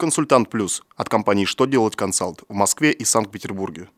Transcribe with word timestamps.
Консультант 0.00 0.48
Плюс 0.48 0.84
от 0.96 1.08
компании 1.08 1.44
«Что 1.44 1.66
делать 1.66 1.96
консалт» 1.96 2.44
в 2.48 2.54
Москве 2.54 2.92
и 2.92 3.04
Санкт-Петербурге. 3.04 3.88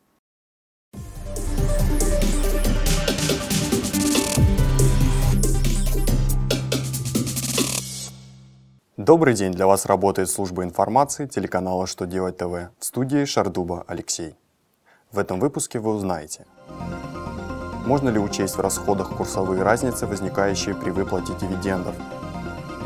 Добрый 8.97 9.35
день, 9.35 9.51
для 9.51 9.67
вас 9.67 9.85
работает 9.85 10.31
служба 10.31 10.63
информации 10.63 11.27
телеканала 11.27 11.85
«Что 11.85 12.07
делать 12.07 12.35
ТВ» 12.35 12.71
в 12.79 12.83
студии 12.83 13.25
Шардуба 13.25 13.85
Алексей. 13.87 14.33
В 15.11 15.19
этом 15.19 15.39
выпуске 15.39 15.77
вы 15.77 15.93
узнаете, 15.93 16.47
можно 17.85 18.09
ли 18.09 18.17
учесть 18.17 18.55
в 18.55 18.59
расходах 18.59 19.15
курсовые 19.15 19.61
разницы, 19.61 20.07
возникающие 20.07 20.73
при 20.73 20.89
выплате 20.89 21.33
дивидендов– 21.39 21.93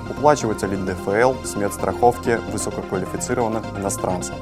Уплачивается 0.10 0.68
ли 0.68 0.78
НДФЛ 0.78 1.44
с 1.44 1.56
медстраховки 1.56 2.40
высококвалифицированных 2.52 3.64
иностранцев? 3.78 4.36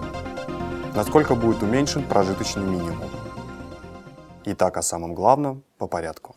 Насколько 0.94 1.36
будет 1.36 1.64
уменьшен 1.64 2.04
прожиточный 2.04 2.64
минимум? 2.64 3.10
Итак, 4.46 4.78
о 4.78 4.82
самом 4.82 5.16
главном 5.16 5.64
по 5.78 5.88
порядку. 5.88 6.36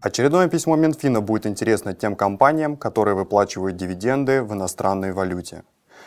Очередное 0.00 0.48
письмо 0.48 0.76
Минфина 0.76 1.20
будет 1.20 1.46
интересно 1.46 1.94
тем 1.94 2.16
компаниям, 2.16 2.76
которые 2.76 3.14
выплачивают 3.14 3.76
дивиденды 3.76 4.42
в 4.42 4.52
иностранной 4.52 5.12
валюте. 5.12 5.62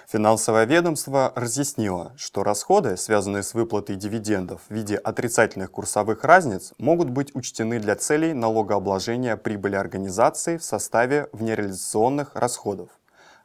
Финансовое 0.07 0.65
ведомство 0.65 1.33
разъяснило, 1.35 2.13
что 2.15 2.43
расходы, 2.43 2.95
связанные 2.95 3.41
с 3.41 3.55
выплатой 3.55 3.95
дивидендов 3.95 4.61
в 4.69 4.73
виде 4.73 4.97
отрицательных 4.97 5.71
курсовых 5.71 6.23
разниц, 6.23 6.73
могут 6.77 7.09
быть 7.09 7.35
учтены 7.35 7.79
для 7.79 7.95
целей 7.95 8.33
налогообложения 8.33 9.35
прибыли 9.35 9.75
организации 9.75 10.57
в 10.57 10.63
составе 10.63 11.27
внереализационных 11.31 12.35
расходов. 12.35 12.89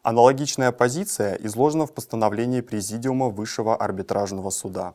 Аналогичная 0.02 0.70
позиция 0.70 1.34
изложена 1.36 1.86
в 1.86 1.94
постановлении 1.94 2.61
Президиума 2.61 3.30
Высшего 3.30 3.74
арбитражного 3.74 4.50
суда. 4.50 4.92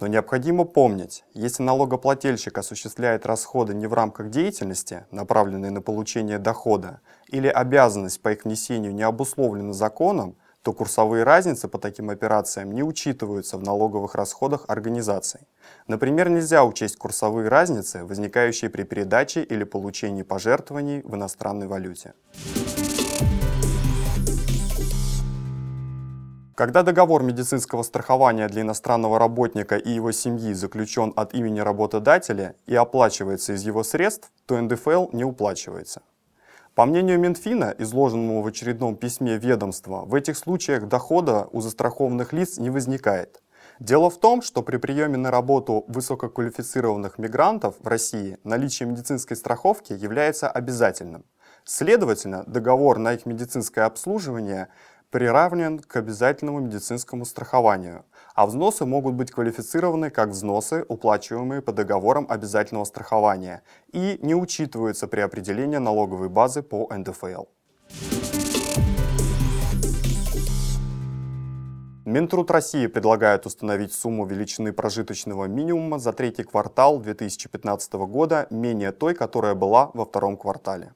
Но 0.00 0.06
необходимо 0.06 0.64
помнить, 0.64 1.24
если 1.32 1.62
налогоплательщик 1.62 2.56
осуществляет 2.58 3.24
расходы 3.24 3.74
не 3.74 3.86
в 3.86 3.94
рамках 3.94 4.28
деятельности, 4.28 5.06
направленной 5.10 5.70
на 5.70 5.80
получение 5.80 6.38
дохода, 6.38 7.00
или 7.28 7.48
обязанность 7.48 8.20
по 8.20 8.32
их 8.32 8.44
внесению 8.44 8.94
не 8.94 9.02
обусловлена 9.02 9.72
законом, 9.72 10.36
то 10.62 10.72
курсовые 10.72 11.24
разницы 11.24 11.68
по 11.68 11.78
таким 11.78 12.10
операциям 12.10 12.72
не 12.72 12.82
учитываются 12.82 13.56
в 13.56 13.62
налоговых 13.62 14.14
расходах 14.14 14.64
организаций. 14.68 15.40
Например, 15.86 16.28
нельзя 16.28 16.64
учесть 16.64 16.96
курсовые 16.96 17.48
разницы, 17.48 18.04
возникающие 18.04 18.70
при 18.70 18.82
передаче 18.82 19.42
или 19.42 19.64
получении 19.64 20.22
пожертвований 20.22 21.00
в 21.02 21.14
иностранной 21.14 21.66
валюте. 21.66 22.14
Когда 26.60 26.82
договор 26.82 27.22
медицинского 27.22 27.82
страхования 27.82 28.46
для 28.46 28.60
иностранного 28.60 29.18
работника 29.18 29.78
и 29.78 29.90
его 29.92 30.12
семьи 30.12 30.52
заключен 30.52 31.14
от 31.16 31.32
имени 31.32 31.60
работодателя 31.60 32.54
и 32.66 32.74
оплачивается 32.74 33.54
из 33.54 33.62
его 33.62 33.82
средств, 33.82 34.30
то 34.44 34.60
НДФЛ 34.60 35.08
не 35.12 35.24
уплачивается. 35.24 36.02
По 36.74 36.86
мнению 36.86 37.18
Минфина, 37.18 37.74
изложенному 37.78 38.42
в 38.42 38.46
очередном 38.46 38.96
письме 38.96 39.36
ведомства, 39.36 40.04
в 40.04 40.14
этих 40.14 40.38
случаях 40.38 40.86
дохода 40.86 41.48
у 41.50 41.60
застрахованных 41.60 42.32
лиц 42.32 42.58
не 42.58 42.70
возникает. 42.70 43.42
Дело 43.80 44.08
в 44.08 44.20
том, 44.20 44.40
что 44.40 44.62
при 44.62 44.76
приеме 44.76 45.16
на 45.16 45.30
работу 45.32 45.84
высококвалифицированных 45.88 47.18
мигрантов 47.18 47.74
в 47.80 47.88
России 47.88 48.38
наличие 48.44 48.88
медицинской 48.88 49.36
страховки 49.36 49.92
является 49.92 50.48
обязательным. 50.48 51.24
Следовательно, 51.64 52.44
договор 52.46 52.98
на 52.98 53.14
их 53.14 53.26
медицинское 53.26 53.82
обслуживание 53.82 54.68
приравнен 55.10 55.80
к 55.80 55.96
обязательному 55.96 56.60
медицинскому 56.60 57.24
страхованию, 57.24 58.04
а 58.34 58.46
взносы 58.46 58.84
могут 58.84 59.14
быть 59.14 59.30
квалифицированы 59.30 60.10
как 60.10 60.30
взносы, 60.30 60.84
уплачиваемые 60.88 61.62
по 61.62 61.72
договорам 61.72 62.26
обязательного 62.28 62.84
страхования, 62.84 63.62
и 63.92 64.18
не 64.22 64.34
учитываются 64.34 65.06
при 65.06 65.20
определении 65.20 65.78
налоговой 65.78 66.28
базы 66.28 66.62
по 66.62 66.88
НДФЛ. 66.92 67.44
Минтруд 72.06 72.50
России 72.50 72.86
предлагает 72.88 73.46
установить 73.46 73.92
сумму 73.92 74.26
величины 74.26 74.72
прожиточного 74.72 75.44
минимума 75.44 75.98
за 75.98 76.12
третий 76.12 76.42
квартал 76.42 76.98
2015 76.98 77.92
года 77.92 78.46
менее 78.50 78.90
той, 78.90 79.14
которая 79.14 79.54
была 79.54 79.90
во 79.94 80.06
втором 80.06 80.36
квартале. 80.36 80.94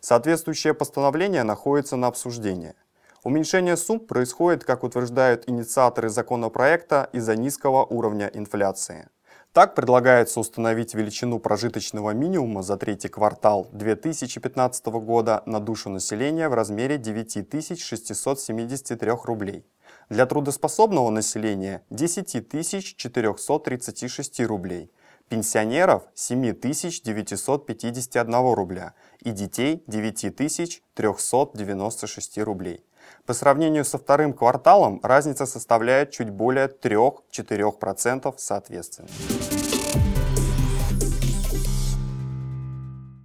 Соответствующее 0.00 0.74
постановление 0.74 1.42
находится 1.42 1.96
на 1.96 2.06
обсуждении– 2.06 2.74
Уменьшение 3.24 3.76
сумм 3.76 4.00
происходит, 4.00 4.64
как 4.64 4.84
утверждают 4.84 5.48
инициаторы 5.48 6.08
законопроекта, 6.08 7.10
из-за 7.12 7.34
низкого 7.34 7.84
уровня 7.84 8.30
инфляции. 8.32 9.08
Так 9.52 9.74
предлагается 9.74 10.40
установить 10.40 10.94
величину 10.94 11.40
прожиточного 11.40 12.12
минимума 12.12 12.62
за 12.62 12.76
третий 12.76 13.08
квартал 13.08 13.66
2015 13.72 14.86
года 14.86 15.42
на 15.46 15.58
душу 15.58 15.90
населения 15.90 16.48
в 16.48 16.54
размере 16.54 16.96
9673 16.96 19.10
рублей. 19.24 19.66
Для 20.10 20.26
трудоспособного 20.26 21.10
населения 21.10 21.82
10 21.90 22.48
436 22.96 24.40
рублей, 24.40 24.92
пенсионеров 25.28 26.04
7951 26.14 28.54
рубля 28.54 28.94
и 29.20 29.32
детей 29.32 29.82
9396 29.88 32.38
рублей. 32.38 32.84
По 33.28 33.34
сравнению 33.34 33.84
со 33.84 33.98
вторым 33.98 34.32
кварталом 34.32 35.00
разница 35.02 35.44
составляет 35.44 36.12
чуть 36.12 36.30
более 36.30 36.66
3-4% 36.66 38.34
соответственно. 38.38 39.08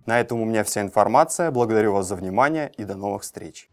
На 0.06 0.20
этом 0.20 0.42
у 0.42 0.46
меня 0.46 0.66
вся 0.66 0.82
информация. 0.82 1.52
Благодарю 1.52 1.94
вас 1.94 2.08
за 2.08 2.18
внимание 2.18 2.70
и 2.76 2.84
до 2.84 2.96
новых 2.96 3.22
встреч. 3.22 3.70